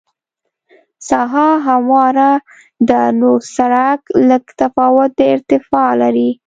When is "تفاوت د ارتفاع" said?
4.59-5.89